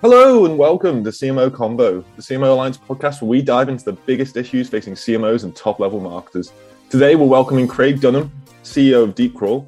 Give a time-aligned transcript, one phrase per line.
[0.00, 3.94] Hello and welcome to CMO Convo, the CMO Alliance podcast where we dive into the
[3.94, 6.52] biggest issues facing CMOs and top level marketers.
[6.88, 8.30] Today we're welcoming Craig Dunham,
[8.62, 9.66] CEO of DeepCrawl,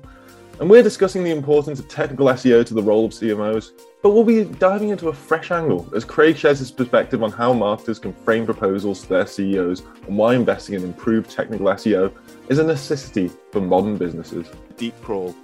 [0.61, 3.73] and we're discussing the importance of technical SEO to the role of CMOs.
[4.05, 7.53] But we'll be diving into a fresh angle as Craig shares his perspective on how
[7.53, 12.13] marketers can frame proposals to their CEOs and why investing in improved technical SEO
[12.49, 14.47] is a necessity for modern businesses.
[14.77, 15.35] DeepCrawl.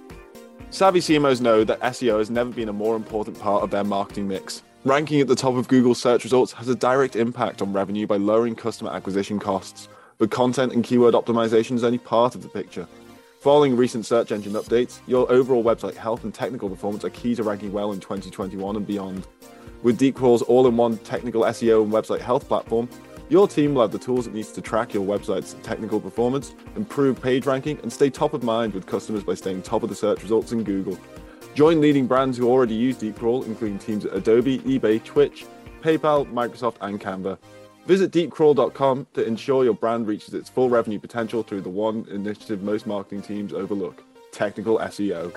[0.69, 4.29] Savvy CMOs know that SEO has never been a more important part of their marketing
[4.29, 4.63] mix.
[4.87, 8.15] Ranking at the top of Google search results has a direct impact on revenue by
[8.15, 12.87] lowering customer acquisition costs, but content and keyword optimization is only part of the picture.
[13.41, 17.43] Following recent search engine updates, your overall website health and technical performance are key to
[17.43, 19.27] ranking well in 2021 and beyond.
[19.83, 22.87] With DeepCrawl's all in one technical SEO and website health platform,
[23.27, 27.21] your team will have the tools it needs to track your website's technical performance, improve
[27.21, 30.23] page ranking, and stay top of mind with customers by staying top of the search
[30.23, 30.97] results in Google.
[31.57, 35.47] Join leading brands who already use DeepCrawl, including teams at Adobe, eBay, Twitch,
[35.81, 37.39] PayPal, Microsoft, and Canva.
[37.87, 42.61] Visit deepcrawl.com to ensure your brand reaches its full revenue potential through the one initiative
[42.61, 45.35] most marketing teams overlook technical SEO.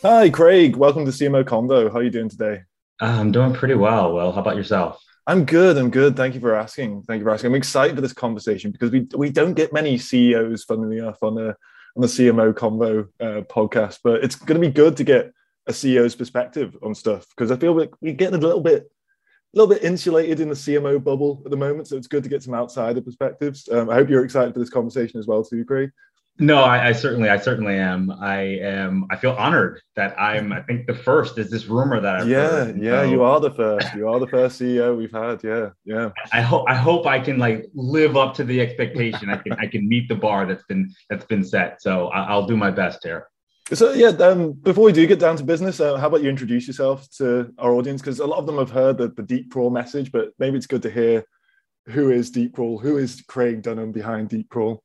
[0.00, 0.76] Hi, Craig.
[0.76, 1.92] Welcome to CMO Convo.
[1.92, 2.62] How are you doing today?
[3.02, 4.14] Uh, I'm doing pretty well.
[4.14, 5.04] Well, how about yourself?
[5.26, 5.76] I'm good.
[5.76, 6.16] I'm good.
[6.16, 7.02] Thank you for asking.
[7.02, 7.48] Thank you for asking.
[7.48, 11.34] I'm excited for this conversation because we we don't get many CEOs, funnily enough, on
[11.34, 11.54] the
[11.96, 15.32] on the CMO Convo uh, podcast, but it's going to be good to get
[15.66, 19.58] a CEO's perspective on stuff because I feel like we're getting a little bit, a
[19.58, 21.88] little bit insulated in the CMO bubble at the moment.
[21.88, 23.68] So it's good to get some outsider perspectives.
[23.70, 25.90] Um, I hope you're excited for this conversation as well, too, Craig.
[26.38, 28.10] No, I, I, certainly, I certainly am.
[28.10, 29.06] I am.
[29.08, 30.52] I feel honored that I'm.
[30.52, 32.82] I think the first is this rumor that I've yeah, heard.
[32.82, 33.02] yeah.
[33.02, 33.94] So, you are the first.
[33.94, 35.44] You are the first CEO we've had.
[35.44, 36.10] Yeah, yeah.
[36.32, 36.64] I hope.
[36.68, 39.30] I hope I can like live up to the expectation.
[39.30, 39.52] I can.
[39.52, 41.80] I can meet the bar that's been that's been set.
[41.80, 43.28] So I, will do my best here.
[43.72, 46.66] So yeah, um, before we do get down to business, uh, how about you introduce
[46.66, 48.02] yourself to our audience?
[48.02, 50.82] Because a lot of them have heard the, the DeepCrawl message, but maybe it's good
[50.82, 51.24] to hear
[51.86, 54.78] who is deep DeepCrawl, who is Craig Dunham behind deep DeepCrawl.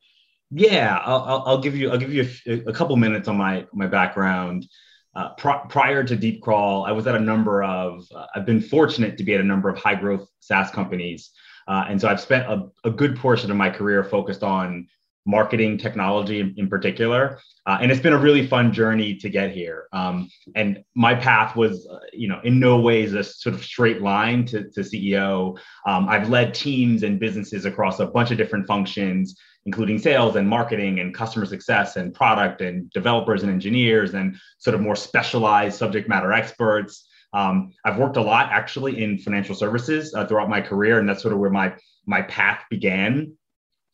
[0.52, 3.88] Yeah, I'll, I'll give you I'll give you a, a couple minutes on my my
[3.88, 4.68] background.
[5.16, 8.06] Uh, pr- prior to Deep Crawl, I was at a number of.
[8.14, 11.32] Uh, I've been fortunate to be at a number of high growth SaaS companies,
[11.68, 14.88] uh, and so I've spent a, a, good portion of my career focused on
[15.30, 17.40] marketing technology in, in particular.
[17.68, 19.88] Uh, and it's been a really fun journey to get here.
[19.94, 24.02] Um, and my path was, uh, you know, in no ways a sort of straight
[24.02, 25.58] line to, to CEO.
[25.86, 29.36] Um, I've led teams and businesses across a bunch of different functions,
[29.66, 34.74] including sales and marketing and customer success and product and developers and engineers and sort
[34.74, 37.08] of more specialized subject matter experts.
[37.34, 41.22] Um, I've worked a lot actually in financial services uh, throughout my career, and that's
[41.22, 41.76] sort of where my
[42.08, 43.34] my path began.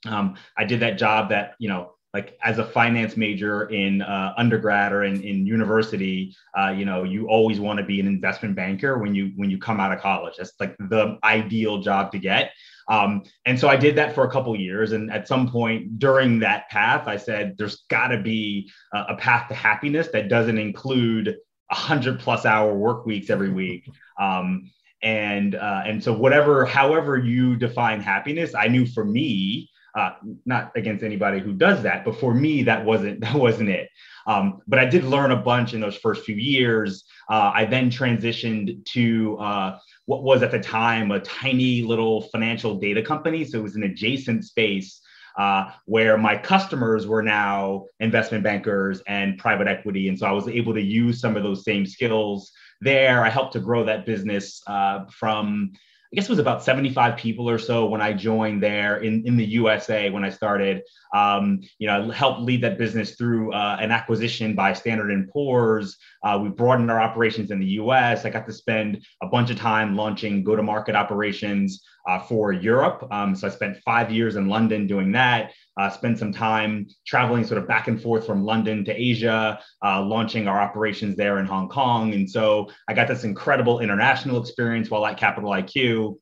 [0.06, 4.34] Um, I did that job that you know like as a finance major in uh,
[4.38, 8.56] undergrad or in, in university uh, you know you always want to be an investment
[8.56, 10.36] banker when you when you come out of college.
[10.38, 12.52] That's like the ideal job to get.
[12.88, 16.38] Um, and so i did that for a couple years and at some point during
[16.42, 20.60] that path i said there's got to be a, a path to happiness that doesn't
[20.60, 21.36] include
[21.70, 23.90] 100 plus hour work weeks every week.
[24.18, 24.72] Um,
[25.04, 30.12] and uh, and so whatever however you define happiness i knew for me uh,
[30.46, 33.90] not against anybody who does that, but for me, that wasn't that wasn't it.
[34.28, 37.04] Um, but I did learn a bunch in those first few years.
[37.30, 42.76] Uh, I then transitioned to uh, what was at the time a tiny little financial
[42.76, 43.46] data company.
[43.46, 45.02] So it was an adjacent space
[45.38, 50.08] uh, where my customers were now investment bankers and private equity.
[50.08, 52.52] And so I was able to use some of those same skills
[52.82, 53.24] there.
[53.24, 55.74] I helped to grow that business uh, from
[56.16, 59.36] I guess it was about 75 people or so when I joined there in, in
[59.36, 60.82] the USA when I started.
[61.14, 65.28] Um, you know, I helped lead that business through uh, an acquisition by Standard and
[65.28, 65.98] Poor's.
[66.24, 68.24] Uh, we broadened our operations in the US.
[68.24, 73.06] I got to spend a bunch of time launching go-to-market operations uh, for Europe.
[73.12, 77.44] Um, so I spent five years in London doing that uh, spend some time traveling
[77.44, 81.46] sort of back and forth from London to Asia, uh, launching our operations there in
[81.46, 82.14] Hong Kong.
[82.14, 86.18] And so I got this incredible international experience while at Capital IQ.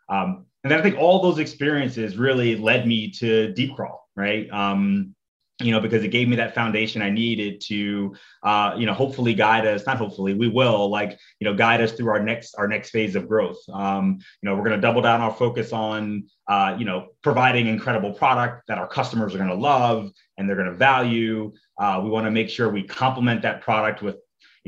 [0.10, 4.50] Um, and then I think all those experiences really led me to Deep Crawl, right?
[4.52, 5.16] Um,
[5.62, 9.34] you know, because it gave me that foundation I needed to, uh, you know, hopefully
[9.34, 9.86] guide us.
[9.86, 13.16] Not hopefully, we will like, you know, guide us through our next our next phase
[13.16, 13.58] of growth.
[13.72, 17.68] Um, you know, we're going to double down our focus on, uh, you know, providing
[17.68, 21.52] incredible product that our customers are going to love and they're going to value.
[21.78, 24.16] Uh, we want to make sure we complement that product with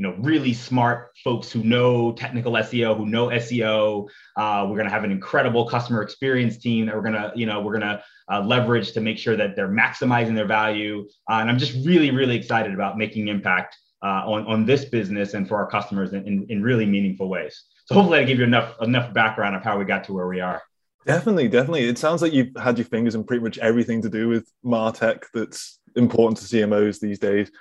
[0.02, 4.08] you know really smart folks who know technical SEO, who know SEO.
[4.36, 7.46] Uh, we're going to have an incredible customer experience team that we're going to you
[7.46, 11.06] know we're going to uh, leverage to make sure that they're maximizing their value.
[11.30, 15.34] Uh, and I'm just really really excited about making impact uh, on on this business
[15.34, 17.62] and for our customers in, in, in really meaningful ways.
[17.84, 20.40] So hopefully I give you enough enough background of how we got to where we
[20.40, 20.60] are.
[21.06, 21.84] Definitely, definitely.
[21.88, 25.24] It sounds like you've had your fingers in pretty much everything to do with Martech
[25.32, 27.52] that's important to CMOs these days.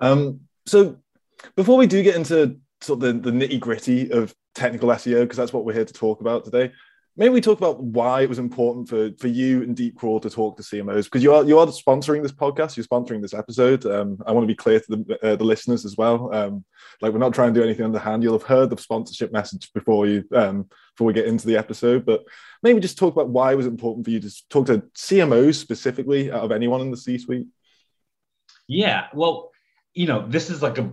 [0.00, 0.96] Um, so
[1.56, 5.36] before we do get into sort of the, the nitty gritty of technical SEO, because
[5.36, 6.72] that's what we're here to talk about today,
[7.16, 10.30] maybe we talk about why it was important for, for you and Deep Deepcrawl to
[10.30, 13.86] talk to CMOs because you are you are sponsoring this podcast, you're sponsoring this episode.
[13.86, 16.34] Um, I want to be clear to the, uh, the listeners as well.
[16.34, 16.64] Um,
[17.00, 18.22] like we're not trying to do anything underhand.
[18.22, 22.04] You'll have heard the sponsorship message before you um, before we get into the episode,
[22.04, 22.24] but
[22.62, 26.30] maybe just talk about why it was important for you to talk to CMOs specifically
[26.30, 27.48] out of anyone in the C-suite.
[28.66, 29.50] Yeah, well,
[29.92, 30.92] you know, this is like a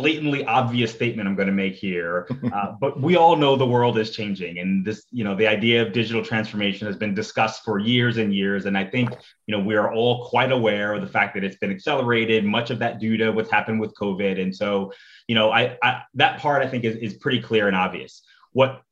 [0.00, 3.98] blatantly obvious statement I'm going to make here, uh, but we all know the world
[3.98, 7.78] is changing, and this, you know, the idea of digital transformation has been discussed for
[7.78, 9.10] years and years, and I think,
[9.46, 12.44] you know, we are all quite aware of the fact that it's been accelerated.
[12.44, 14.92] Much of that due to what's happened with COVID, and so,
[15.28, 18.22] you know, I, I that part I think is is pretty clear and obvious.
[18.52, 18.82] What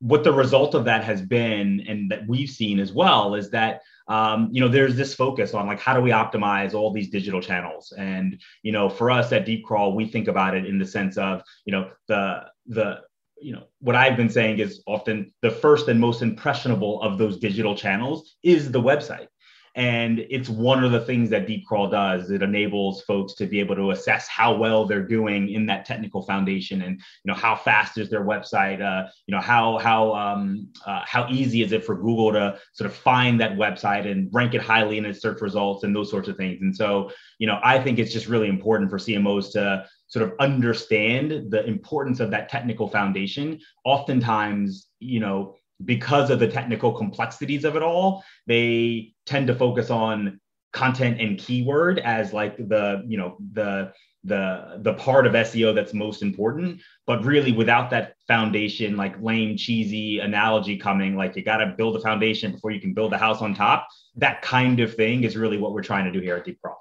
[0.00, 3.82] what the result of that has been, and that we've seen as well, is that
[4.12, 7.40] um, you know, there's this focus on like how do we optimize all these digital
[7.40, 7.94] channels?
[7.96, 11.42] And you know, for us at Deepcrawl, we think about it in the sense of
[11.64, 13.00] you know the the
[13.40, 17.38] you know what I've been saying is often the first and most impressionable of those
[17.38, 19.28] digital channels is the website.
[19.74, 22.30] And it's one of the things that Deepcrawl does.
[22.30, 26.22] It enables folks to be able to assess how well they're doing in that technical
[26.22, 28.82] foundation, and you know how fast is their website.
[28.82, 32.90] Uh, you know how how um, uh, how easy is it for Google to sort
[32.90, 36.28] of find that website and rank it highly in its search results and those sorts
[36.28, 36.60] of things.
[36.60, 40.34] And so you know I think it's just really important for CMOs to sort of
[40.38, 43.58] understand the importance of that technical foundation.
[43.86, 49.90] Oftentimes, you know because of the technical complexities of it all, they tend to focus
[49.90, 50.40] on
[50.72, 53.92] content and keyword as like the, you know, the
[54.24, 56.80] the the part of SEO that's most important.
[57.06, 62.00] But really without that foundation, like lame, cheesy analogy coming, like you gotta build a
[62.00, 63.88] foundation before you can build a house on top.
[64.16, 66.76] That kind of thing is really what we're trying to do here at Deepcrawl.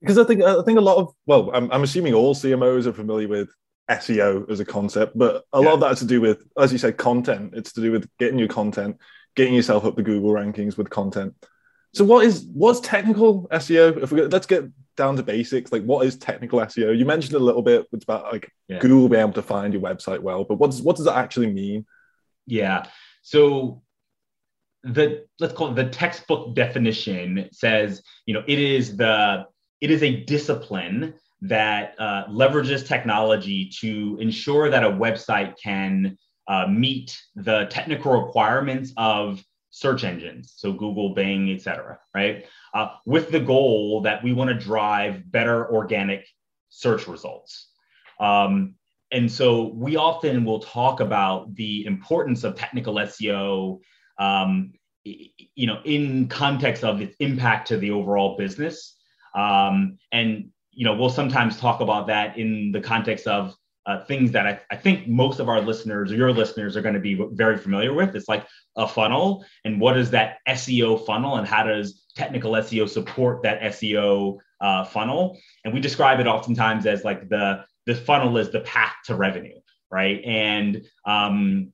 [0.00, 2.92] Because I think I think a lot of well, I'm, I'm assuming all CMOs are
[2.92, 3.50] familiar with
[3.90, 5.66] SEO as a concept, but a yeah.
[5.66, 7.54] lot of that has to do with, as you said, content.
[7.54, 8.98] It's to do with getting your content,
[9.34, 11.34] getting yourself up the Google rankings with content.
[11.94, 14.02] So, what is what's technical SEO?
[14.02, 14.64] If we let's get
[14.96, 16.96] down to basics, like what is technical SEO?
[16.96, 17.86] You mentioned a little bit.
[17.92, 18.78] It's about like yeah.
[18.78, 21.50] Google being able to find your website well, but what does what does that actually
[21.50, 21.86] mean?
[22.46, 22.86] Yeah.
[23.22, 23.82] So
[24.82, 29.46] the let's call it the textbook definition says, you know, it is the
[29.80, 36.16] it is a discipline that uh, leverages technology to ensure that a website can
[36.48, 42.46] uh, meet the technical requirements of search engines, so Google, Bing, et cetera, right?
[42.74, 46.26] Uh, with the goal that we want to drive better organic
[46.70, 47.68] search results.
[48.18, 48.74] Um,
[49.12, 53.80] and so we often will talk about the importance of technical SEO,
[54.18, 54.72] um,
[55.04, 58.96] you know, in context of its impact to the overall business.
[59.34, 64.30] Um, and you know, we'll sometimes talk about that in the context of uh, things
[64.30, 67.20] that I, I, think most of our listeners or your listeners are going to be
[67.32, 68.14] very familiar with.
[68.14, 72.88] It's like a funnel, and what is that SEO funnel, and how does technical SEO
[72.88, 75.36] support that SEO uh, funnel?
[75.64, 79.58] And we describe it oftentimes as like the the funnel is the path to revenue,
[79.90, 80.22] right?
[80.24, 81.72] And um,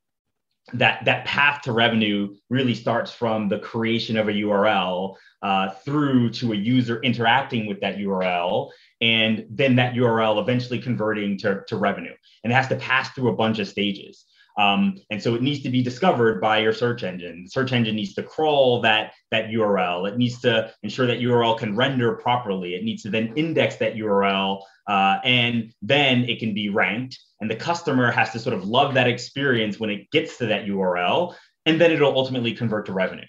[0.73, 6.31] that that path to revenue really starts from the creation of a URL uh, through
[6.31, 8.71] to a user interacting with that URL,
[9.05, 12.15] and then that URL eventually converting to, to revenue.
[12.43, 14.25] And it has to pass through a bunch of stages.
[14.57, 17.45] Um, and so it needs to be discovered by your search engine.
[17.45, 20.09] The search engine needs to crawl that, that URL.
[20.09, 22.75] It needs to ensure that URL can render properly.
[22.77, 27.19] It needs to then index that URL, uh, and then it can be ranked.
[27.43, 30.65] And the customer has to sort of love that experience when it gets to that
[30.65, 31.35] URL,
[31.67, 33.27] and then it'll ultimately convert to revenue.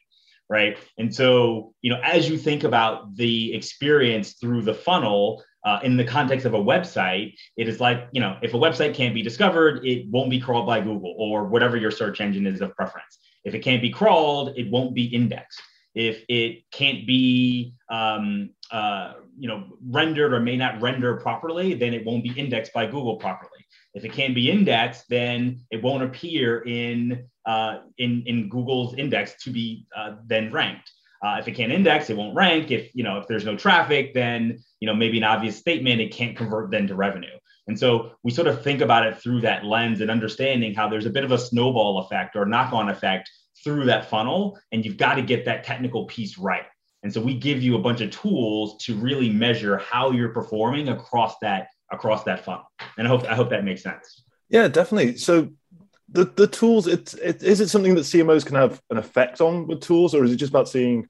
[0.47, 0.77] Right.
[0.99, 5.97] And so, you know, as you think about the experience through the funnel, uh, in
[5.97, 9.23] the context of a website, it is like, you know, if a website can't be
[9.23, 13.17] discovered, it won't be crawled by Google or whatever your search engine is of preference.
[13.43, 15.59] If it can't be crawled, it won't be indexed.
[15.95, 21.93] If it can't be, um, uh, you know, rendered or may not render properly, then
[21.93, 23.65] it won't be indexed by Google properly.
[23.95, 29.41] If it can't be indexed, then it won't appear in uh, in in Google's index
[29.43, 30.91] to be uh, then ranked.
[31.25, 32.69] Uh, if it can't index, it won't rank.
[32.69, 36.11] If you know if there's no traffic, then you know maybe an obvious statement it
[36.11, 37.35] can't convert then to revenue.
[37.67, 41.07] And so we sort of think about it through that lens and understanding how there's
[41.07, 43.27] a bit of a snowball effect or knock-on effect
[43.63, 46.65] through that funnel, and you've got to get that technical piece right.
[47.01, 50.89] And so we give you a bunch of tools to really measure how you're performing
[50.89, 52.69] across that across that funnel.
[52.99, 54.23] And I hope I hope that makes sense.
[54.49, 55.17] Yeah, definitely.
[55.17, 55.49] So
[56.07, 59.65] the the tools, it's it, is it something that CMOs can have an effect on
[59.65, 61.07] with tools, or is it just about seeing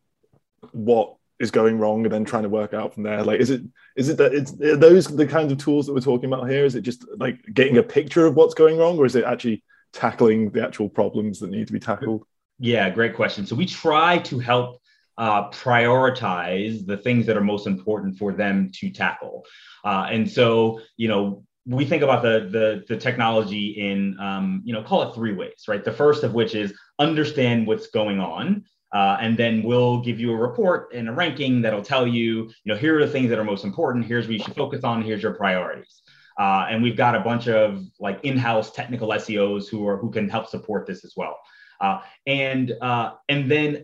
[0.71, 3.23] what is going wrong and then trying to work out from there.
[3.23, 3.61] Like is it
[3.95, 6.65] is it that it's those the kinds of tools that we're talking about here?
[6.65, 9.63] Is it just like getting a picture of what's going wrong or is it actually
[9.93, 12.23] tackling the actual problems that need to be tackled?
[12.59, 13.45] Yeah great question.
[13.45, 14.81] So we try to help
[15.17, 19.45] uh, prioritize the things that are most important for them to tackle.
[19.83, 24.71] Uh, and so you know we think about the the, the technology in um, you
[24.71, 25.83] know call it three ways right?
[25.83, 28.63] The first of which is understand what's going on
[28.95, 32.53] uh, and then we'll give you a report and a ranking that'll tell you, you
[32.63, 34.05] know, here are the things that are most important.
[34.05, 35.03] Here's what you should focus on.
[35.03, 36.01] Here's your priorities.
[36.39, 40.29] Uh, and we've got a bunch of like in-house technical SEOs who are who can
[40.29, 41.37] help support this as well.
[41.81, 43.83] Uh, and uh, and then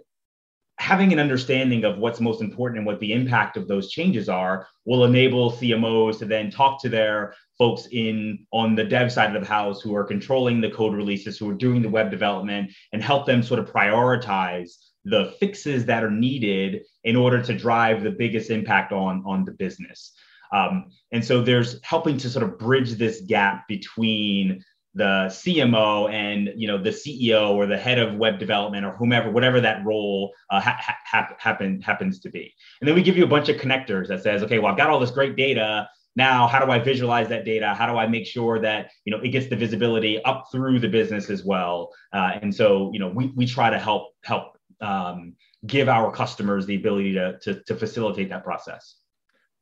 [0.80, 4.66] having an understanding of what's most important and what the impact of those changes are
[4.86, 9.42] will enable CMOs to then talk to their folks in on the dev side of
[9.42, 13.04] the house who are controlling the code releases, who are doing the web development, and
[13.04, 14.72] help them sort of prioritize
[15.06, 19.52] the fixes that are needed in order to drive the biggest impact on on the
[19.52, 20.14] business.
[20.54, 26.50] Um, and so there's helping to sort of bridge this gap between the cmo and
[26.58, 30.34] you know the ceo or the head of web development or whomever whatever that role
[30.50, 32.54] uh, ha- ha- happen, happens to be.
[32.82, 34.90] And then we give you a bunch of connectors that says okay well i've got
[34.90, 35.88] all this great data.
[36.18, 37.74] Now how do i visualize that data?
[37.74, 40.90] How do i make sure that you know it gets the visibility up through the
[40.90, 41.94] business as well?
[42.12, 45.34] Uh, and so you know we, we try to help help um,
[45.66, 48.96] give our customers the ability to, to, to facilitate that process.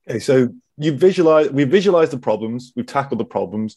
[0.09, 3.75] Okay, so you visualize, we visualize the problems, we've tackled the problems.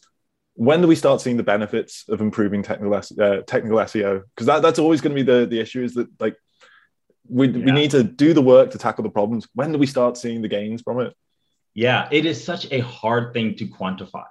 [0.55, 4.23] When do we start seeing the benefits of improving technical uh, technical SEO?
[4.35, 6.35] Because that, that's always going to be the, the issue is that like
[7.27, 7.65] we, yeah.
[7.65, 9.47] we need to do the work to tackle the problems.
[9.55, 11.13] When do we start seeing the gains from it?
[11.73, 14.25] Yeah, it is such a hard thing to quantify.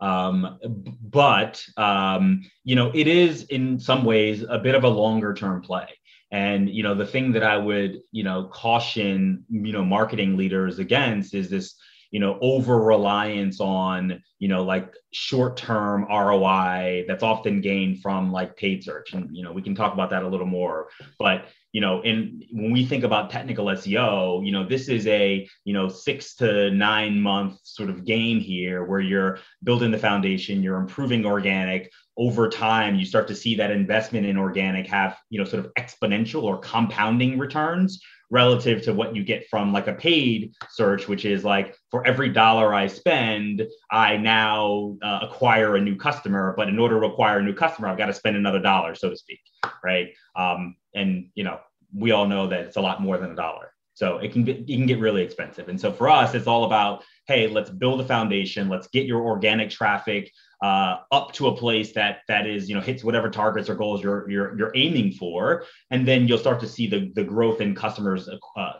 [0.00, 0.58] Um,
[1.02, 5.62] but um, you know, it is in some ways a bit of a longer term
[5.62, 5.88] play.
[6.30, 10.78] And you know, the thing that I would you know caution you know marketing leaders
[10.78, 11.74] against is this
[12.10, 18.32] you know over reliance on you know like short term ROI that's often gained from
[18.32, 20.88] like paid search, and you know we can talk about that a little more.
[21.18, 25.46] But you know, in when we think about technical SEO, you know, this is a
[25.64, 30.62] you know six to nine month sort of gain here, where you're building the foundation,
[30.62, 35.38] you're improving organic, over time you start to see that investment in organic have you
[35.38, 39.92] know sort of exponential or compounding returns relative to what you get from like a
[39.92, 45.80] paid search which is like for every dollar i spend i now uh, acquire a
[45.80, 48.58] new customer but in order to acquire a new customer i've got to spend another
[48.58, 49.40] dollar so to speak
[49.86, 50.14] right?
[50.34, 51.60] Um, and you know
[51.94, 54.58] we all know that it's a lot more than a dollar so it can get
[54.58, 55.70] it can get really expensive.
[55.70, 58.68] And so for us it's all about hey let's build a foundation.
[58.68, 60.30] Let's get your organic traffic
[60.62, 64.02] uh, up to a place that that is you know hits whatever targets or goals
[64.02, 67.74] you're you're you're aiming for, and then you'll start to see the the growth in
[67.74, 68.72] customers uh,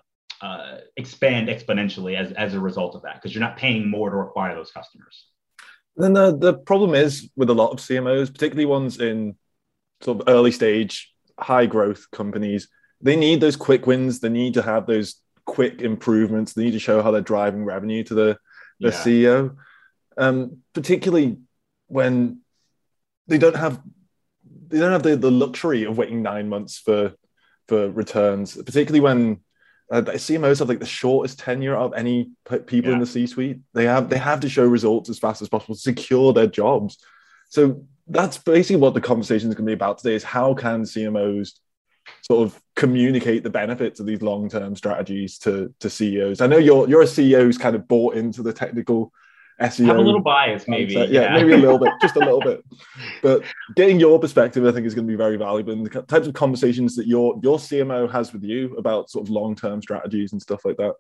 [0.43, 4.19] uh, expand exponentially as as a result of that because you're not paying more to
[4.19, 5.29] acquire those customers.
[5.97, 9.35] Then the, the problem is with a lot of CMOs, particularly ones in
[10.03, 12.69] sort of early stage, high growth companies,
[13.01, 14.21] they need those quick wins.
[14.21, 16.53] They need to have those quick improvements.
[16.53, 18.39] They need to show how they're driving revenue to the,
[18.81, 18.93] the yeah.
[18.93, 19.57] CEO.
[20.19, 21.39] Um, particularly
[21.89, 22.41] when
[23.29, 23.81] they don't have
[24.69, 27.15] they don't have the, the luxury of waiting nine months for
[27.69, 29.41] for returns, particularly when
[29.91, 32.31] uh, CMOs have like the shortest tenure of any
[32.67, 32.95] people yeah.
[32.95, 33.61] in the C-suite.
[33.75, 36.99] They have they have to show results as fast as possible to secure their jobs.
[37.49, 40.83] So that's basically what the conversation is going to be about today: is how can
[40.83, 41.53] CMOs
[42.23, 46.41] sort of communicate the benefits of these long-term strategies to to CEOs.
[46.41, 49.13] I know you're you're a CEO who's kind of bought into the technical
[49.61, 49.87] SEO.
[49.87, 50.93] Have a little bias, maybe.
[50.93, 52.63] Yeah, yeah, maybe a little bit, just a little bit.
[53.23, 53.43] But
[53.75, 56.35] getting your perspective, I think, is going to be very valuable in the types of
[56.35, 60.65] conversations that your your CMO has with you about sort of long-term strategies and stuff
[60.65, 60.95] like that.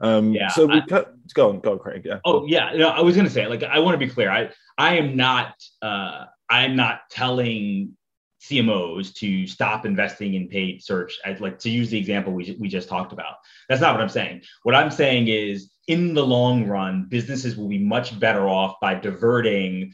[0.00, 0.48] Um, yeah.
[0.48, 2.02] So we I, go on, go on, Craig.
[2.04, 2.18] Yeah.
[2.24, 2.72] Oh yeah.
[2.74, 4.30] No, I was going to say, like, I want to be clear.
[4.30, 5.54] I I am not.
[5.80, 7.96] Uh, I'm not telling
[8.40, 11.18] CMOs to stop investing in paid search.
[11.24, 13.36] I'd like to use the example we, we just talked about.
[13.68, 14.42] That's not what I'm saying.
[14.62, 18.94] What I'm saying is, in the long run, businesses will be much better off by
[18.94, 19.92] diverting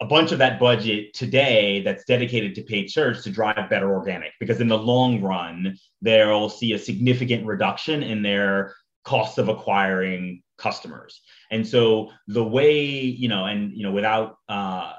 [0.00, 4.32] a bunch of that budget today that's dedicated to paid search to drive better organic.
[4.40, 10.42] Because in the long run, they'll see a significant reduction in their costs of acquiring
[10.58, 11.20] customers.
[11.50, 14.92] And so the way, you know, and, you know, without, uh,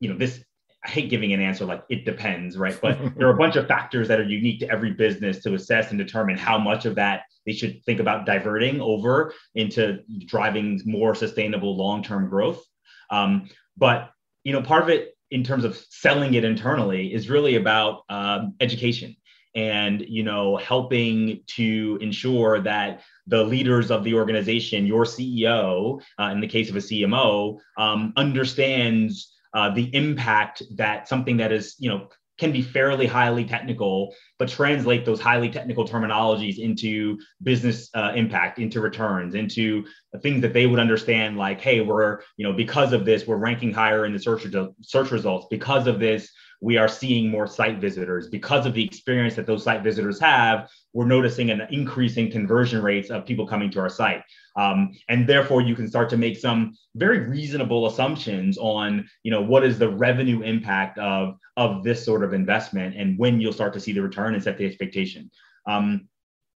[0.00, 0.42] you know, this
[0.84, 2.78] I hate giving an answer like it depends, right?
[2.80, 5.90] But there are a bunch of factors that are unique to every business to assess
[5.90, 11.14] and determine how much of that they should think about diverting over into driving more
[11.14, 12.62] sustainable long-term growth.
[13.10, 14.10] Um, but
[14.44, 18.54] you know, part of it in terms of selling it internally is really about um,
[18.60, 19.16] education
[19.54, 26.24] and you know helping to ensure that the leaders of the organization your ceo uh,
[26.24, 31.74] in the case of a cmo um, understands uh, the impact that something that is
[31.80, 37.90] you know can be fairly highly technical, but translate those highly technical terminologies into business
[37.94, 39.84] uh, impact, into returns, into
[40.22, 41.36] things that they would understand.
[41.36, 44.46] Like, hey, we're you know because of this, we're ranking higher in the search
[44.82, 45.48] search results.
[45.50, 48.28] Because of this, we are seeing more site visitors.
[48.28, 53.10] Because of the experience that those site visitors have, we're noticing an increasing conversion rates
[53.10, 54.22] of people coming to our site.
[54.56, 59.42] Um, and therefore, you can start to make some very reasonable assumptions on, you know,
[59.42, 63.72] what is the revenue impact of of this sort of investment, and when you'll start
[63.74, 65.30] to see the return and set the expectation.
[65.66, 66.08] Um,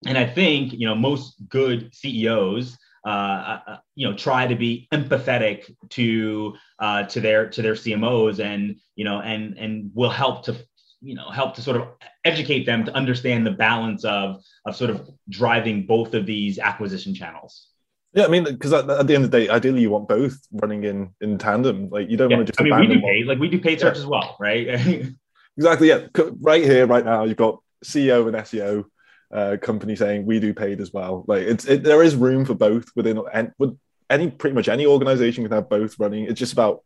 [0.06, 4.88] and I think, you know, most good CEOs uh, uh, you know try to be
[4.92, 10.44] empathetic to uh, to their to their CMOs and you know and and will help
[10.44, 10.56] to
[11.00, 11.88] you know help to sort of
[12.24, 17.14] educate them to understand the balance of of sort of driving both of these acquisition
[17.14, 17.68] channels.
[18.12, 20.36] Yeah, I mean, because at, at, the end of the day, ideally you want both
[20.52, 21.88] running in in tandem.
[21.90, 22.36] Like you don't yeah.
[22.36, 22.60] want to just.
[22.60, 24.00] I mean, we do paid, like we do paid search yeah.
[24.00, 24.66] as well, right?
[25.56, 25.88] exactly.
[25.88, 26.06] Yeah,
[26.40, 28.84] right here, right now, you've got CEO and SEO
[29.32, 31.24] uh, company saying we do paid as well.
[31.26, 34.86] Like it's it, there is room for both within and with any pretty much any
[34.86, 36.24] organization can have both running.
[36.24, 36.82] It's just about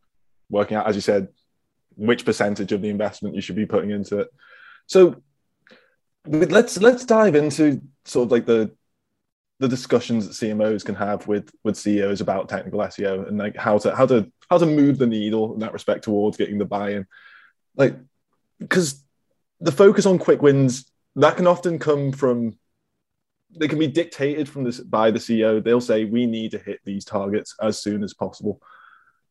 [0.51, 1.29] working out, as you said,
[1.97, 4.29] which percentage of the investment you should be putting into it.
[4.87, 5.23] So
[6.27, 8.73] let's let's dive into sort of like the
[9.61, 13.79] the discussions that CMOs can have with with CEOs about technical SEO and like how
[13.79, 17.07] to how to how to move the needle in that respect towards getting the buy-in.
[17.77, 17.97] Like
[18.59, 19.03] because
[19.61, 22.57] the focus on quick wins that can often come from
[23.59, 25.63] they can be dictated from this by the CEO.
[25.63, 28.61] They'll say we need to hit these targets as soon as possible.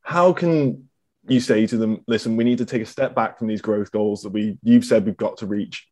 [0.02, 0.88] How can
[1.28, 3.92] you say to them, listen, we need to take a step back from these growth
[3.92, 5.88] goals that we you've said we've got to reach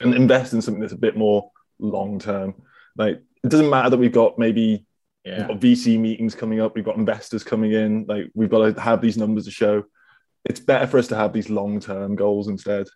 [0.00, 2.54] and invest in something that's a bit more long term.
[2.96, 4.86] Like it doesn't matter that we've got maybe
[5.24, 5.46] yeah.
[5.48, 9.00] got VC meetings coming up, we've got investors coming in, like we've got to have
[9.00, 9.84] these numbers to show.
[10.44, 12.86] It's better for us to have these long term goals instead.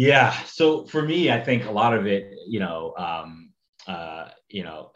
[0.00, 0.32] Yeah.
[0.44, 3.50] So for me, I think a lot of it, you know, um,
[3.86, 4.92] uh, you know,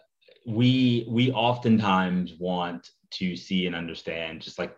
[0.46, 2.88] we we oftentimes want
[3.18, 4.74] to see and understand, just like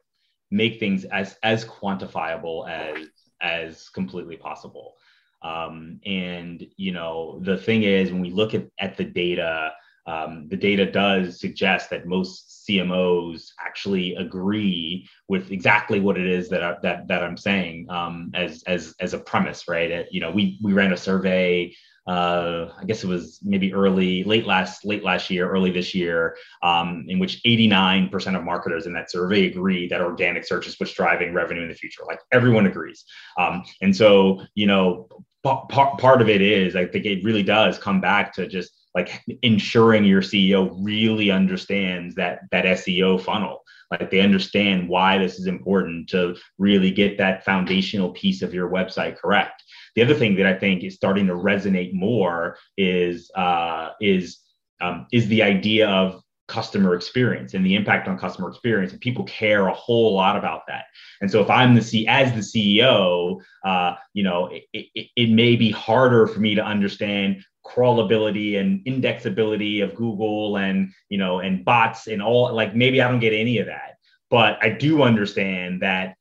[0.50, 3.06] make things as as quantifiable as
[3.40, 4.94] as completely possible.
[5.42, 9.74] Um, and you know, the thing is, when we look at at the data,
[10.06, 16.48] um, the data does suggest that most CMOs actually agree with exactly what it is
[16.48, 19.90] that I, that that I'm saying um, as as as a premise, right?
[19.90, 21.74] It, you know, we we ran a survey.
[22.06, 26.36] Uh, I guess it was maybe early, late last, late last year, early this year,
[26.62, 30.92] um, in which 89% of marketers in that survey agree that organic search is what's
[30.92, 32.04] driving revenue in the future.
[32.06, 33.04] Like everyone agrees.
[33.40, 35.08] Um, and so, you know,
[35.42, 39.22] part, part of it is, I think it really does come back to just like
[39.42, 43.62] ensuring your CEO really understands that that SEO funnel.
[43.90, 48.68] Like they understand why this is important to really get that foundational piece of your
[48.68, 49.62] website correct.
[49.94, 54.38] The other thing that I think is starting to resonate more is uh, is
[54.80, 59.24] um, is the idea of customer experience and the impact on customer experience and people
[59.24, 60.84] care a whole lot about that
[61.20, 65.30] and so if i'm the c as the ceo uh, you know it, it, it,
[65.30, 71.40] may be harder for me to understand crawlability and indexability of google and you know
[71.40, 73.98] and bots and all like maybe i don't get any of that.
[74.30, 76.16] But i do understand that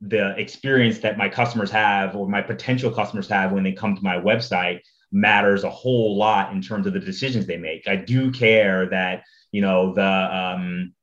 [0.00, 4.02] the experience that my customers have or my potential customers have when they come to
[4.02, 7.88] my website matters a whole lot in terms of the decisions they make.
[7.88, 10.94] I do care that you know the um,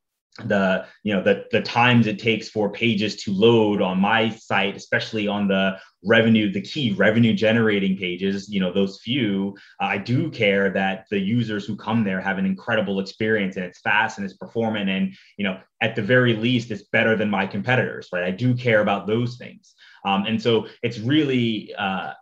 [0.44, 4.76] the you know the the times it takes for pages to load on my site
[4.76, 9.98] especially on the revenue the key revenue generating pages you know those few uh, i
[9.98, 14.18] do care that the users who come there have an incredible experience and it's fast
[14.18, 18.10] and it's performant and you know at the very least it's better than my competitors
[18.12, 18.24] right?
[18.24, 19.74] I do care about those things.
[20.06, 22.14] Um, and so it's really uh,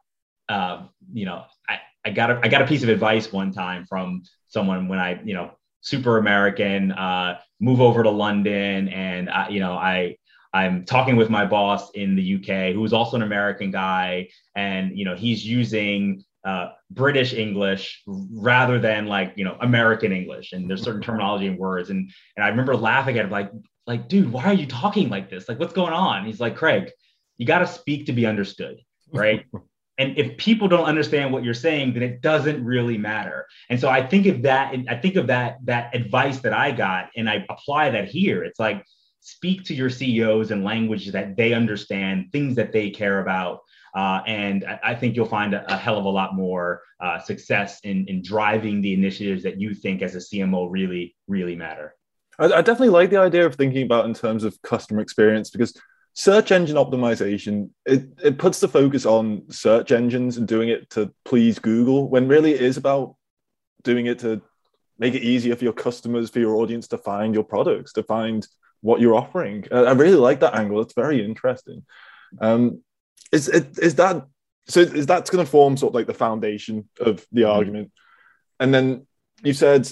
[0.49, 3.85] uh, you know I, I got a, I got a piece of advice one time
[3.85, 5.51] from someone when I you know
[5.83, 10.17] super American, uh, move over to London, and I, you know, I
[10.53, 15.05] I'm talking with my boss in the UK, who's also an American guy, and you
[15.05, 20.83] know, he's using uh, British English rather than like you know American English, and there's
[20.83, 23.51] certain terminology and words, and and I remember laughing at him like
[23.85, 25.47] like dude, why are you talking like this?
[25.47, 26.25] Like what's going on?
[26.25, 26.91] He's like Craig,
[27.37, 28.79] you got to speak to be understood,
[29.11, 29.45] right?
[29.97, 33.45] and if people don't understand what you're saying then it doesn't really matter.
[33.69, 37.09] And so i think of that i think of that that advice that i got
[37.15, 38.43] and i apply that here.
[38.43, 38.83] It's like
[39.19, 43.61] speak to your ceos in language that they understand things that they care about
[43.95, 47.79] uh, and I, think you'll find a, a, hell of a lot more uh, success
[47.83, 51.95] in, in driving the initiatives that you think as a cmo really really matter.
[52.39, 55.79] I, I definitely like the idea of thinking about in terms of customer experience because
[56.13, 61.11] search engine optimization it, it puts the focus on search engines and doing it to
[61.25, 63.15] please google when really it is about
[63.83, 64.41] doing it to
[64.99, 68.47] make it easier for your customers for your audience to find your products to find
[68.83, 69.65] what you're offering.
[69.71, 70.81] I really like that angle.
[70.81, 71.85] It's very interesting.
[72.39, 72.83] Um,
[73.31, 74.27] is, is that
[74.67, 77.51] so is that going to form sort of like the foundation of the mm-hmm.
[77.51, 77.91] argument.
[78.59, 79.07] And then
[79.41, 79.89] you said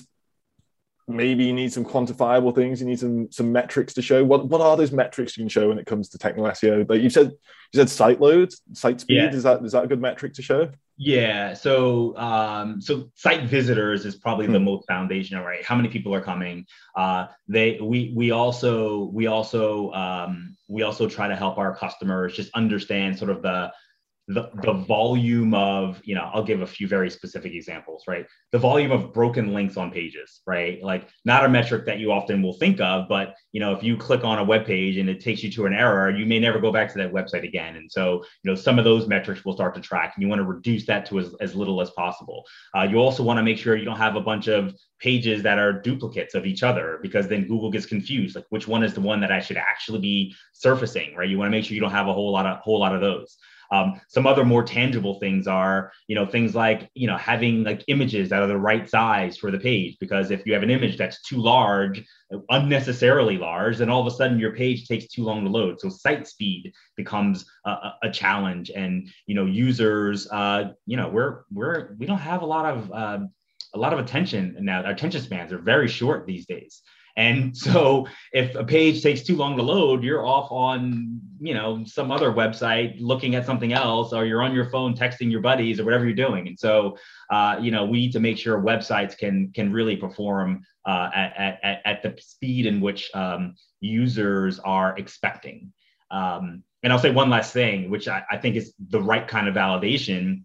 [1.15, 4.23] maybe you need some quantifiable things you need some some metrics to show.
[4.23, 7.01] What what are those metrics you can show when it comes to technical seo like
[7.01, 9.33] you said you said site loads site speed yeah.
[9.33, 10.69] is that is that a good metric to show?
[10.97, 14.53] Yeah so um so site visitors is probably hmm.
[14.53, 15.63] the most foundational right?
[15.63, 16.65] How many people are coming?
[16.95, 22.35] Uh they we we also we also um we also try to help our customers
[22.35, 23.71] just understand sort of the
[24.33, 28.25] the, the volume of you know i'll give a few very specific examples right?
[28.51, 30.81] The volume of broken links on pages right?
[30.83, 33.97] Like not a metric that you often will think of but you know if you
[33.97, 36.59] click on a web page and it takes you to an error you may never
[36.59, 37.75] go back to that website again.
[37.75, 40.39] And so you know some of those metrics will start to track and you want
[40.39, 42.43] to reduce that to as, as little as possible.
[42.75, 45.57] Uh, you also want to make sure you don't have a bunch of pages that
[45.57, 49.01] are duplicates of each other because then google gets confused like which one is the
[49.01, 51.29] one that i should actually be surfacing right?
[51.29, 53.01] You want to make sure you don't have a whole lot of whole lot of
[53.01, 53.37] those
[53.71, 57.83] um, some other more tangible things are, you know, things like, you know, having like
[57.87, 59.97] images that are the right size for the page.
[59.99, 62.03] Because if you have an image that's too large,
[62.49, 65.79] unnecessarily large, then all of a sudden your page takes too long to load.
[65.79, 71.43] So site speed becomes a, a challenge, and you know, users, uh, you know, we're
[71.51, 73.19] we're we don't have a lot of uh,
[73.73, 74.83] a lot of attention now.
[74.83, 76.81] Our attention spans are very short these days.
[77.17, 81.83] And so if a page takes too long to load, you're off on, you know,
[81.85, 85.79] some other website looking at something else, or you're on your phone texting your buddies
[85.79, 86.47] or whatever you're doing.
[86.47, 86.97] And so,
[87.29, 91.59] uh, you know, we need to make sure websites can can really perform uh, at,
[91.63, 95.71] at, at the speed in which um, users are expecting.
[96.09, 99.47] Um, and I'll say one last thing, which I, I think is the right kind
[99.47, 100.43] of validation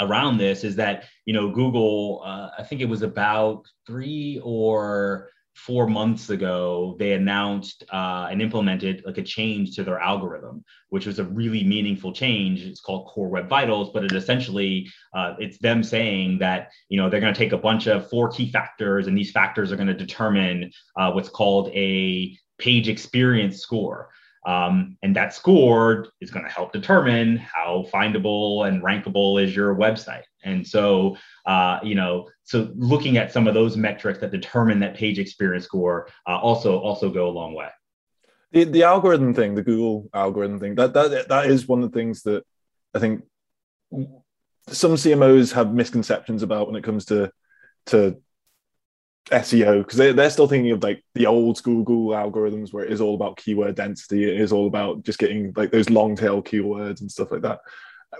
[0.00, 5.28] around this is that you know google uh, i think it was about three or
[5.66, 11.04] four months ago, they announced uh, and implemented like a change to their algorithm, which
[11.04, 12.62] was a really meaningful change.
[12.62, 17.10] It's called Core Web Vitals, but it essentially uh, it's them saying that you know
[17.10, 19.88] they're going to take a bunch of four key factors, and these factors are going
[19.88, 24.10] to determine uh, what's called a page experience score.
[24.46, 29.74] Um, and that score is going to help determine how findable and rankable is your
[29.74, 30.22] website.
[30.44, 34.94] And so, uh, you know, so looking at some of those metrics that determine that
[34.94, 37.68] page experience score uh, also also go a long way.
[38.52, 41.98] The the algorithm thing, the Google algorithm thing, that that that is one of the
[41.98, 42.44] things that
[42.94, 43.24] I think
[44.68, 47.30] some CMOs have misconceptions about when it comes to
[47.86, 48.20] to
[49.30, 52.92] SEO because they, they're still thinking of like the old school Google algorithms where it
[52.92, 54.24] is all about keyword density.
[54.24, 57.60] It is all about just getting like those long tail keywords and stuff like that.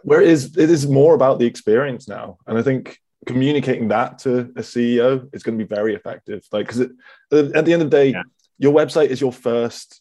[0.03, 2.39] Where it is, it is more about the experience now.
[2.47, 6.45] And I think communicating that to a CEO is going to be very effective.
[6.53, 6.91] Like, because at
[7.31, 8.23] the end of the day, yeah.
[8.59, 10.01] your website is your first.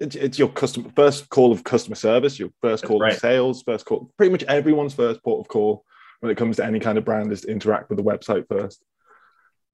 [0.00, 3.14] It's, it's your customer first call of customer service, your first call right.
[3.14, 4.12] of sales, first call.
[4.16, 5.84] Pretty much everyone's first port of call
[6.20, 8.84] when it comes to any kind of brand is to interact with the website first.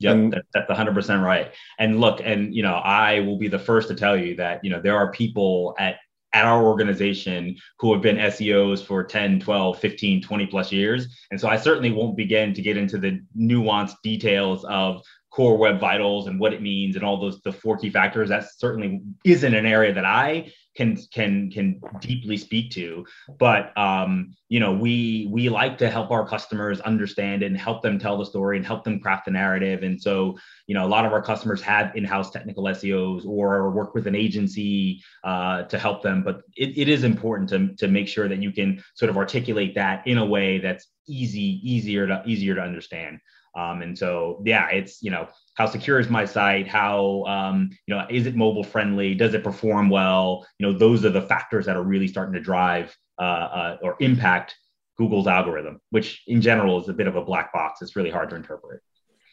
[0.01, 1.53] Yeah, that, that's 100% right.
[1.79, 4.71] And look, and you know, I will be the first to tell you that, you
[4.71, 5.97] know, there are people at
[6.33, 11.07] at our organization who have been SEOs for 10, 12, 15, 20 plus years.
[11.31, 15.01] And so I certainly won't begin to get into the nuanced details of
[15.35, 18.45] core web vitals and what it means and all those the four key factors that
[18.57, 23.07] certainly isn't an area that i can can can deeply speak to.
[23.39, 27.99] But um, you know we we like to help our customers understand and help them
[27.99, 29.83] tell the story and help them craft the narrative.
[29.83, 33.95] And so you know a lot of our customers have in-house technical seos or work
[33.95, 36.23] with an agency uh, to help them.
[36.23, 39.75] But it, it is important to, to make sure that you can sort of articulate
[39.75, 43.21] that in a way that's easy easier to easier to understand
[43.57, 46.67] um, and so, yeah, it's, you know, how secure is my site?
[46.67, 49.15] How, um, you know, is it mobile friendly?
[49.15, 50.47] Does it perform well?
[50.59, 53.97] You know, those are the factors that are really starting to drive uh, uh, or
[54.01, 54.57] impact
[54.99, 57.81] Google's algorithm, which in general is a bit of a black box.
[57.81, 58.81] It's really hard to interpret.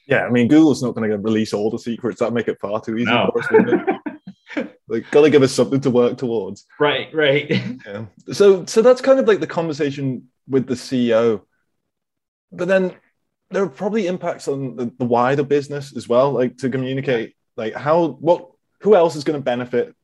[0.08, 2.20] Yeah, I mean, Google's not going to release all the secrets.
[2.20, 3.32] That make it far too easy no.
[3.32, 4.68] for us.
[4.88, 6.66] like, gotta give us something to work towards.
[6.80, 7.50] Right, right.
[7.86, 8.06] yeah.
[8.34, 11.42] So, so that's kind of like the conversation with the CEO.
[12.52, 12.94] But then
[13.52, 17.74] there are probably impacts on the, the wider business as well, like to communicate like
[17.76, 19.96] how what who else is going to benefit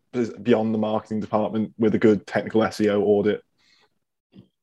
[0.42, 3.42] beyond the marketing department with a good technical SEO audit?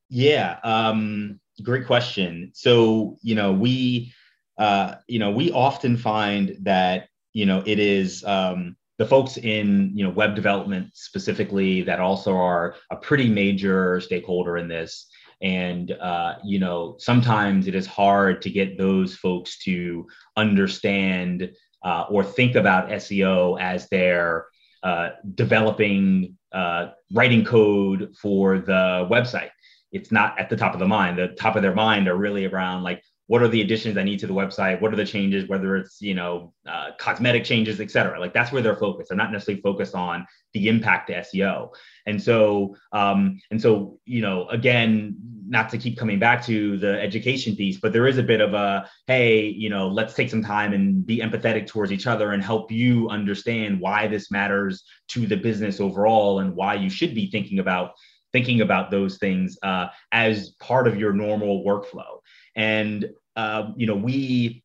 [0.09, 2.53] Yeah, um, great question.
[2.55, 4.13] So you know we
[4.59, 9.93] uh, you know we often find that you know it is um, the folks in
[9.95, 15.09] you know web development specifically that also are a pretty major stakeholder in this
[15.45, 21.53] and uh, you know sometimes it is hard to get those folks to understand
[21.85, 24.47] uh, or think about seo as they're
[24.83, 29.51] uh, developing uh, writing code for the website
[29.93, 32.47] it's not at the top of the mind the top of their mind are really
[32.47, 34.81] around like what are the additions I need to the website?
[34.81, 38.21] What are the changes, whether it's, you know, uh, cosmetic changes, et cetera.
[38.21, 39.09] Like that's where they're focused.
[39.09, 41.71] They're not necessarily focused on the impact to SEO.
[42.07, 47.01] And so, um, and so, you know, again, not to keep coming back to the
[47.01, 50.43] education piece, but there is a bit of a, hey, you know, let's take some
[50.43, 55.27] time and be empathetic towards each other and help you understand why this matters to
[55.27, 57.93] the business overall and why you should be thinking about
[58.33, 62.19] thinking about those things uh, as part of your normal workflow.
[62.57, 64.63] And uh, you know we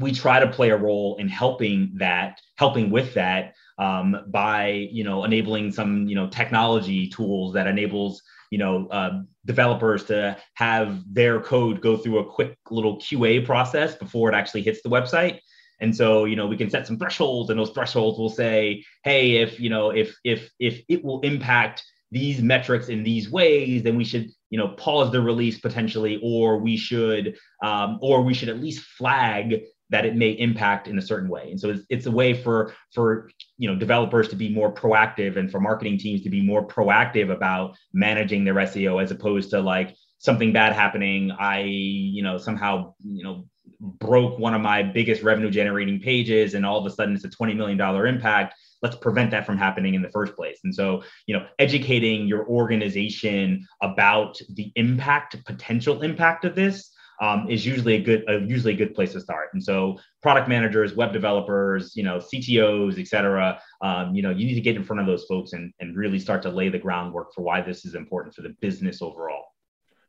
[0.00, 5.04] we try to play a role in helping that helping with that um, by you
[5.04, 11.02] know enabling some you know technology tools that enables you know uh, developers to have
[11.12, 15.38] their code go through a quick little qa process before it actually hits the website.
[15.80, 19.36] And so you know we can set some thresholds and those thresholds will say hey
[19.36, 23.96] if you know if if if it will impact these metrics in these ways, then
[23.96, 28.48] we should, you know, pause the release potentially, or we should, um, or we should
[28.48, 31.50] at least flag that it may impact in a certain way.
[31.50, 35.36] And so it's, it's a way for for you know developers to be more proactive
[35.36, 39.60] and for marketing teams to be more proactive about managing their SEO as opposed to
[39.60, 41.32] like something bad happening.
[41.32, 43.46] I you know somehow you know
[43.80, 47.30] broke one of my biggest revenue generating pages and all of a sudden it's a
[47.30, 51.36] $20 million impact let's prevent that from happening in the first place and so you
[51.36, 58.02] know educating your organization about the impact potential impact of this um, is usually a
[58.02, 62.18] good usually a good place to start and so product managers web developers you know
[62.18, 65.52] ctos et cetera um, you know you need to get in front of those folks
[65.52, 68.54] and, and really start to lay the groundwork for why this is important for the
[68.60, 69.44] business overall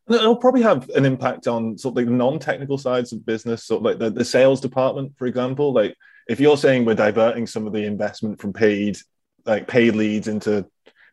[0.10, 3.86] It'll probably have an impact on sort of the non-technical sides of business, sort of
[3.86, 5.72] like the, the sales department, for example.
[5.72, 5.96] Like
[6.28, 8.98] if you're saying we're diverting some of the investment from paid,
[9.46, 10.66] like paid leads into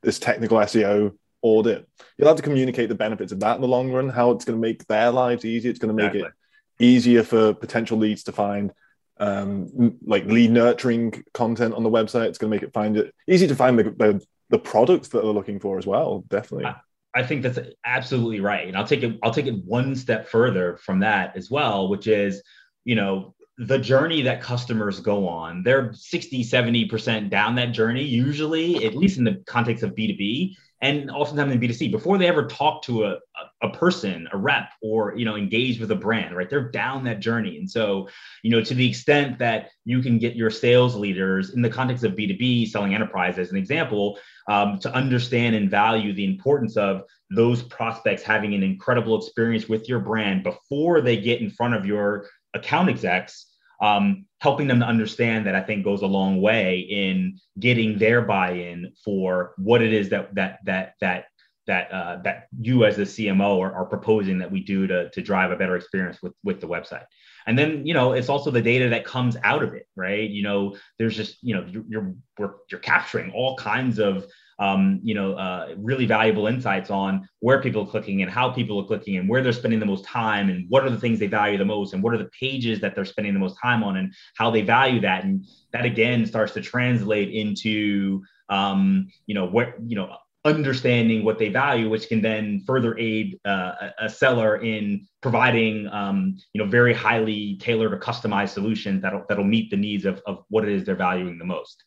[0.02, 1.14] this technical SEO
[1.46, 4.44] audit, you'll have to communicate the benefits of that in the long run, how it's
[4.44, 5.70] going to make their lives easier.
[5.70, 6.30] It's going to make exactly.
[6.80, 8.72] it easier for potential leads to find
[9.18, 12.28] um, like lead nurturing content on the website.
[12.28, 15.22] It's going to make it find it easy to find the, the, the products that
[15.22, 16.24] they're looking for as well.
[16.28, 16.74] Definitely.
[17.14, 18.68] I think that's absolutely right.
[18.68, 22.06] And I'll take it, I'll take it one step further from that as well, which
[22.06, 22.42] is,
[22.84, 28.84] you know, the journey that customers go on, they're 60, 70% down that journey, usually,
[28.84, 30.56] at least in the context of B2B.
[30.82, 33.16] And oftentimes in B2C, before they ever talk to a,
[33.62, 36.50] a, person, a rep, or you know, engage with a brand, right?
[36.50, 37.56] They're down that journey.
[37.58, 38.08] And so,
[38.42, 42.04] you know, to the extent that you can get your sales leaders in the context
[42.04, 47.04] of B2B selling enterprise as an example, um, to understand and value the importance of
[47.30, 51.86] those prospects having an incredible experience with your brand before they get in front of
[51.86, 56.80] your account execs um, helping them to understand that I think goes a long way
[56.80, 61.26] in getting their buy-in for what it is that that that that
[61.66, 65.20] that uh, that you as the CMO are, are, proposing that we do to, to
[65.20, 67.04] drive a better experience with with the website.
[67.46, 70.28] And then you know it's also the data that comes out of it, right?
[70.28, 74.26] You know, there's just you know you're you're, you're capturing all kinds of
[74.58, 78.80] um, you know, uh, really valuable insights on where people are clicking and how people
[78.80, 81.26] are clicking and where they're spending the most time and what are the things they
[81.26, 83.98] value the most and what are the pages that they're spending the most time on
[83.98, 85.24] and how they value that.
[85.24, 90.16] And that again starts to translate into, um, you know, what, you know,
[90.46, 96.36] understanding what they value, which can then further aid uh, a seller in providing, um,
[96.52, 100.44] you know, very highly tailored or customized solutions that'll that'll meet the needs of, of
[100.48, 101.84] what it is they're valuing the most.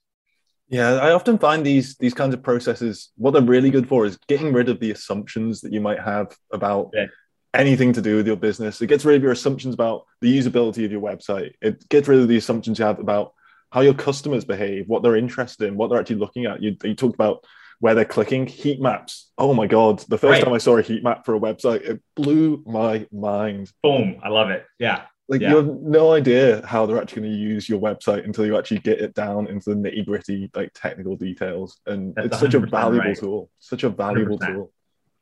[0.70, 4.18] Yeah, I often find these these kinds of processes what they're really good for is
[4.28, 7.08] getting rid of the assumptions that you might have about yeah.
[7.56, 8.80] anything to do with your business.
[8.82, 11.54] It gets rid of your assumptions about the usability of your website.
[11.62, 13.34] It gets rid of the assumptions you have about
[13.72, 16.62] how your customers behave, what they're interested in, what they're actually looking at.
[16.62, 17.46] You, you talked about
[17.80, 19.32] where they're clicking heat maps.
[19.38, 20.00] Oh my god!
[20.08, 20.44] The first right.
[20.44, 23.72] time I saw a heat map for a website, it blew my mind.
[23.82, 24.20] Boom!
[24.22, 24.66] I love it.
[24.78, 25.04] Yeah.
[25.30, 25.52] Like yeah.
[25.52, 28.80] you have no idea how they're actually going to use your website until you actually
[28.80, 31.80] get it down into the nitty gritty, like technical details.
[31.86, 33.18] And That's it's such a valuable right.
[33.18, 33.52] tool.
[33.60, 34.48] Such a valuable 100%.
[34.48, 34.72] tool.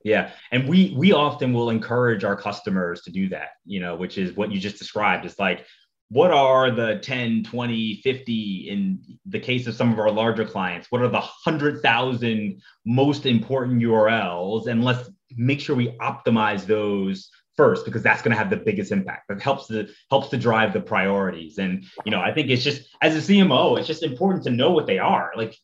[0.06, 0.32] Yeah.
[0.52, 4.38] And we we often will encourage our customers to do that, you know, which is
[4.38, 5.26] what you just described.
[5.26, 5.66] It's like,
[6.10, 10.88] what are the 10, 20, 50 in the case of some of our larger clients?
[10.90, 14.68] What are the 100,000 most important URLs?
[14.68, 18.92] And let's make sure we optimize those first because that's going to have the biggest
[18.92, 19.28] impact.
[19.28, 21.58] That helps to helps to drive the priorities.
[21.58, 24.72] And you know i think it's just as a cmo it's just important to know
[24.72, 25.32] what they are.
[25.36, 25.56] Like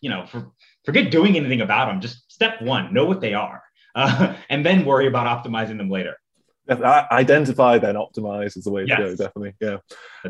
[0.00, 0.50] you know for,
[0.84, 3.62] forget doing anything about them just step one know what they are
[3.94, 6.16] uh, and then worry about optimizing them later.
[6.68, 8.98] Identify then optimize is the way yes.
[8.98, 9.78] to go definitely yeah.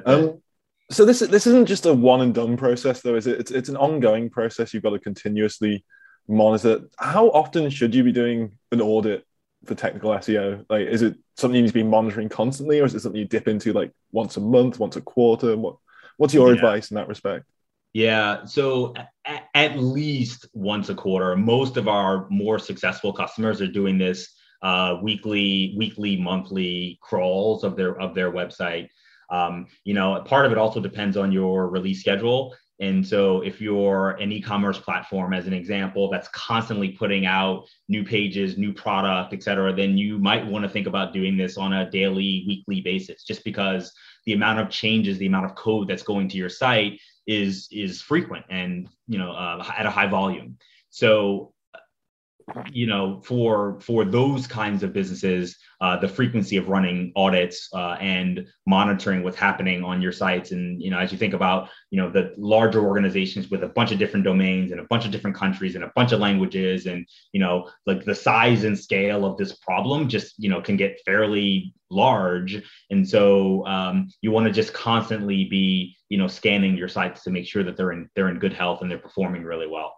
[0.05, 0.43] Um,
[0.91, 3.39] so this this isn't just a one and done process though is it?
[3.41, 5.85] It's, it's an ongoing process you've got to continuously
[6.29, 6.89] monitor.
[6.99, 9.25] How often should you be doing an audit
[9.65, 10.65] for technical SEO?
[10.69, 13.27] Like, is it something you need to be monitoring constantly, or is it something you
[13.27, 15.57] dip into like once a month, once a quarter?
[15.57, 15.77] What
[16.17, 16.55] What's your yeah.
[16.55, 17.47] advice in that respect?
[17.95, 18.95] Yeah, so
[19.25, 21.37] at, at, least once a quarter.
[21.37, 27.77] Most of our more successful customers are doing this uh, weekly, weekly, monthly crawls of
[27.77, 28.89] their of their website.
[29.31, 32.55] Um, you know, part of it also depends on your release schedule.
[32.83, 37.65] And so, if you're an e commerce platform, as an example, that's constantly putting out
[37.89, 41.57] new pages, new product, et cetera, then you might want to think about doing this
[41.57, 43.93] on a daily, weekly basis, just because
[44.27, 48.03] the amount of changes, the amount of code that's going to your site is is
[48.03, 50.59] frequent and you know uh, at a high volume.
[50.91, 51.52] So
[52.73, 57.97] you know for for those kinds of businesses uh, the frequency of running audits uh,
[58.01, 60.53] and monitoring what's happening on your sites.
[60.53, 63.91] And you know as you think about you know the larger organizations with a bunch
[63.91, 67.07] of different domains and a bunch of different countries and a bunch of languages and
[67.33, 71.01] you know like the size and scale of this problem just you know can get
[71.05, 72.63] fairly large.
[72.91, 77.31] And so um, you want to just constantly be you know scanning your sites to
[77.31, 79.95] make sure that they're in they're in good health and they're performing really well.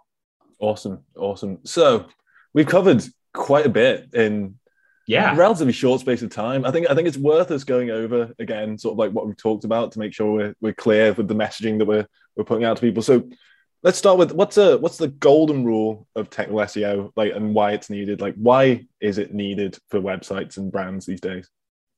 [0.61, 1.04] Awesome.
[1.16, 1.59] Awesome.
[1.64, 2.07] So
[2.54, 4.58] we've covered quite a bit in
[5.06, 5.36] yeah.
[5.36, 6.64] relatively short space of time.
[6.64, 9.36] I think i think it's worth us going over again sort of like what we've
[9.36, 12.64] talked about to make sure we're, we're clear with the messaging that we're we're putting
[12.64, 13.02] out to people.
[13.02, 13.28] So
[13.82, 17.72] let's start with what's a what's the golden rule of technical seo like and why
[17.72, 18.20] it's needed?
[18.20, 21.48] Like why is it needed for websites and brands these days?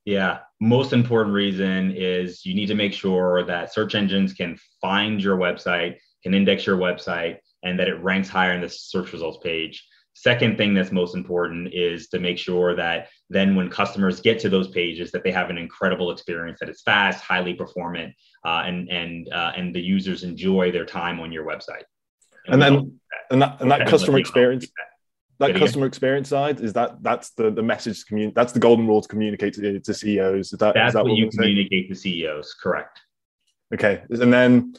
[0.04, 0.38] Yeah.
[0.60, 5.36] Most important reason is you need to make sure that search engines can find your
[5.36, 9.86] website can index your website and that it ranks higher in the search results page
[10.18, 14.48] Second thing that's most important is to make sure that then when customers get to
[14.48, 18.88] those pages, that they have an incredible experience, that it's fast, highly performant, uh, and
[18.88, 21.84] and uh, and the users enjoy their time on your website.
[22.46, 23.32] And, and then that.
[23.32, 24.66] and that and that customer experience.
[25.38, 28.58] That, that customer experience side is that that's the the message to communicate that's the
[28.58, 30.50] golden rule to communicate to, to CEOs.
[30.50, 33.02] Is that, that's is that what, what you communicate to CEOs, correct?
[33.74, 34.76] Okay, and then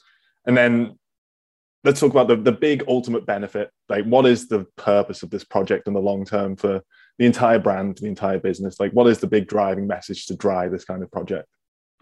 [0.47, 0.97] and then
[1.83, 3.69] let's talk about the, the big ultimate benefit.
[3.89, 6.81] Like, what is the purpose of this project in the long term for
[7.17, 8.79] the entire brand, the entire business?
[8.79, 11.47] Like, what is the big driving message to drive this kind of project?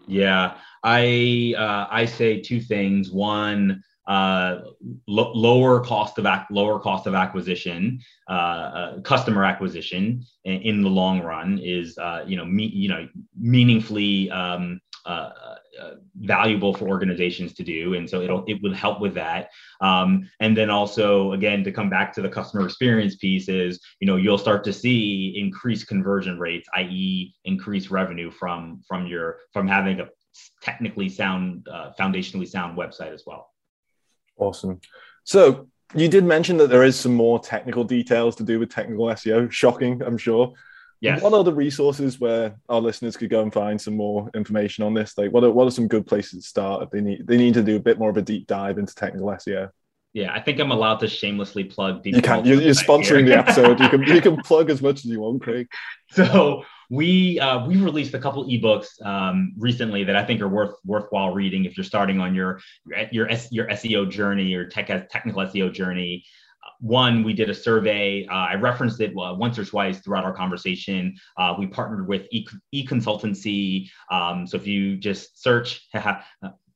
[0.06, 3.10] Yeah, I uh, I say two things.
[3.10, 4.60] One, uh,
[5.08, 10.82] lo- lower cost of ac- lower cost of acquisition, uh, uh, customer acquisition in, in,
[10.82, 15.90] the long run is uh, you know me- you know meaningfully um, uh, uh,
[16.20, 19.50] valuable for organizations to do, and so it'll it will help with that.
[19.80, 24.06] Um, and then also again to come back to the customer experience piece is you
[24.06, 29.68] know you'll start to see increased conversion rates, i.e., increased revenue from from your from
[29.68, 30.08] having a
[30.60, 31.66] technically sound,
[31.98, 33.50] foundationally sound website as well.
[34.36, 34.80] Awesome.
[35.24, 39.06] So you did mention that there is some more technical details to do with technical
[39.06, 39.50] SEO.
[39.50, 40.52] Shocking, I'm sure.
[41.06, 41.22] Yes.
[41.22, 44.94] What are the resources where our listeners could go and find some more information on
[44.94, 45.16] this?
[45.16, 47.54] Like, what are, what are some good places to start if they need they need
[47.54, 49.70] to do a bit more of a deep dive into technical SEO?
[50.12, 52.02] Yeah, I think I'm allowed to shamelessly plug.
[52.02, 52.44] Deep you can.
[52.44, 53.78] You're, you're sponsoring the episode.
[53.78, 55.68] You can you can plug as much as you want, Craig.
[56.12, 60.76] So we uh, we released a couple ebooks um, recently that I think are worth
[60.84, 62.60] worthwhile reading if you're starting on your
[63.10, 66.24] your your SEO journey or tech technical SEO journey.
[66.80, 68.26] One, we did a survey.
[68.26, 71.16] Uh, I referenced it uh, once or twice throughout our conversation.
[71.36, 72.88] Uh, we partnered with e, e-
[74.10, 75.86] Um, so if you just search,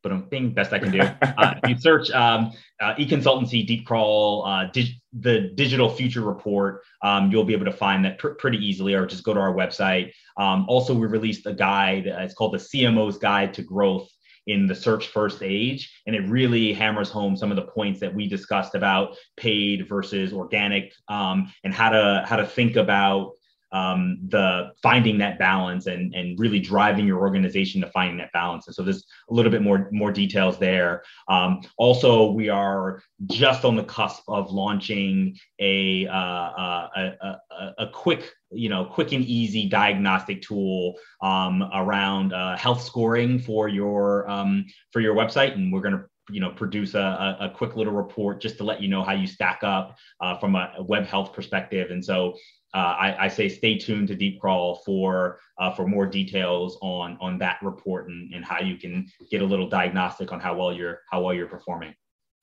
[0.03, 1.01] but I'm being best I can do.
[1.01, 6.83] Uh, if you search um, uh, e-consultancy deep crawl uh, dig- the digital future report,
[7.03, 9.53] um, you'll be able to find that pr- pretty easily, or just go to our
[9.55, 10.13] website.
[10.37, 12.07] Um, also, we released a guide.
[12.07, 14.09] It's called the CMO's Guide to Growth
[14.51, 18.15] in the search first age, and it really hammers home some of the points that
[18.15, 23.33] we discussed about paid versus organic, um, and how to how to think about
[23.73, 28.67] um, the finding that balance and and really driving your organization to finding that balance.
[28.67, 31.03] And so there's a little bit more more details there.
[31.29, 37.75] Um, also, we are just on the cusp of launching a, uh, uh a, a,
[37.79, 43.69] a quick you know quick and easy diagnostic tool um, around uh, health scoring for
[43.69, 47.77] your um, for your website, and we're going to you know produce a, a, quick
[47.77, 51.05] little report just to let you know how you stack up uh, from a web
[51.05, 52.37] health perspective and so
[52.73, 57.19] uh, I, I, say stay tuned to Deep Crawl for uh, for more details on
[57.21, 60.73] on that report and, and how you can get a little diagnostic on how well
[60.73, 61.95] you're how well you're performing.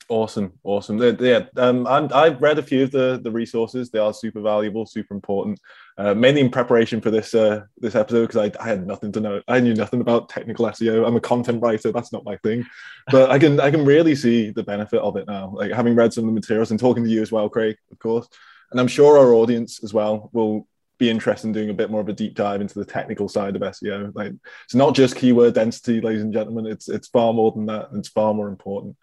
[0.10, 1.00] Awesome, awesome.
[1.20, 3.90] Yeah, um, I've read a few of the the resources.
[3.90, 5.60] They are super valuable, super important.
[5.98, 9.20] Uh, mainly in preparation for this uh, this episode because I, I, had nothing to
[9.20, 9.42] know.
[9.50, 11.06] I knew nothing about technical SEO.
[11.06, 11.92] I'm a content writer.
[11.92, 12.66] That's not my thing,
[13.12, 15.52] but I can I can really see the benefit of it now.
[15.54, 18.00] Like having read some of the materials and talking to you as well, Craig, of
[18.00, 18.30] course.
[18.72, 22.02] And I'm sure our audience as well will be interested in doing a bit more
[22.02, 24.14] of a deep dive into the technical side of SEO.
[24.16, 24.34] Like
[24.66, 26.66] it's not just keyword density, ladies and gentlemen.
[26.66, 27.90] It's it's far more than that.
[27.94, 28.96] It's far more important.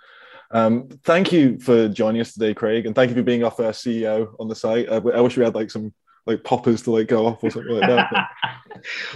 [0.51, 3.85] Um, thank you for joining us today, Craig, and thank you for being our first
[3.85, 4.89] CEO on the site.
[4.89, 5.93] I, I wish we had like some
[6.27, 8.29] like poppers to like go off or something like that.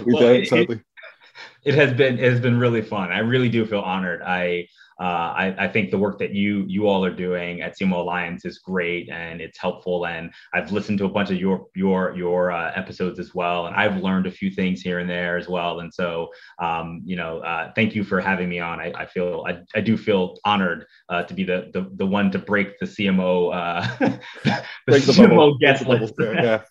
[0.05, 0.75] we well, don't, sadly.
[0.75, 3.11] It, it has been it has been really fun.
[3.11, 4.21] I really do feel honored.
[4.21, 4.67] I
[4.99, 8.43] uh, I, I, think the work that you you all are doing at CMO Alliance
[8.43, 10.05] is great and it's helpful.
[10.05, 13.75] And I've listened to a bunch of your your your uh, episodes as well, and
[13.77, 15.79] I've learned a few things here and there as well.
[15.79, 16.29] And so,
[16.59, 18.81] um, you know, uh, thank you for having me on.
[18.81, 22.29] I, I feel I, I do feel honored uh, to be the, the the one
[22.31, 26.13] to break the CMO uh, the, break the CMO guest list.
[26.19, 26.61] yeah.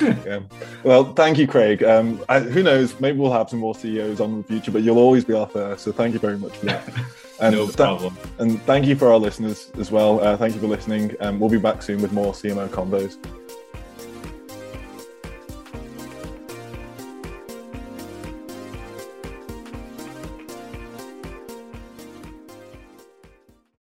[0.00, 0.40] Yeah.
[0.84, 1.82] Well, thank you, Craig.
[1.82, 2.98] Um, I, who knows?
[3.00, 5.46] Maybe we'll have some more CEOs on in the future, but you'll always be our
[5.46, 5.84] first.
[5.84, 6.88] So thank you very much for that.
[7.40, 8.16] And no problem.
[8.16, 10.18] Th- and thank you for our listeners as well.
[10.18, 11.14] Uh, thank you for listening.
[11.20, 13.16] Um, we'll be back soon with more CMO convos.